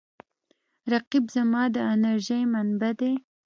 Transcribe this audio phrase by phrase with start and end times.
[0.91, 3.13] رقیب زما د انرژۍ منبع دی